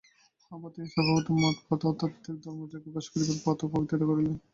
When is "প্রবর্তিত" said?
3.63-4.01